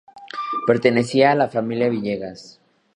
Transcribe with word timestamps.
Pertenecía 0.65 1.29
a 1.31 1.35
la 1.35 1.47
familia 1.47 1.87
Villegas. 1.89 2.59